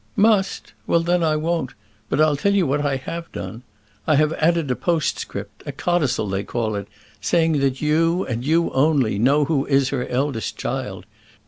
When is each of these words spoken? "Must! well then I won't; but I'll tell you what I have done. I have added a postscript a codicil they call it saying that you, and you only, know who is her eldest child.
"Must! 0.15 0.73
well 0.87 1.01
then 1.01 1.21
I 1.23 1.35
won't; 1.35 1.75
but 2.09 2.19
I'll 2.19 2.35
tell 2.35 2.55
you 2.55 2.65
what 2.65 2.83
I 2.83 2.95
have 2.95 3.31
done. 3.31 3.61
I 4.07 4.15
have 4.15 4.33
added 4.33 4.71
a 4.71 4.75
postscript 4.75 5.61
a 5.67 5.71
codicil 5.71 6.27
they 6.27 6.41
call 6.43 6.73
it 6.75 6.87
saying 7.21 7.59
that 7.59 7.83
you, 7.83 8.25
and 8.25 8.43
you 8.43 8.71
only, 8.71 9.19
know 9.19 9.45
who 9.45 9.67
is 9.67 9.89
her 9.89 10.07
eldest 10.07 10.57
child. 10.57 11.05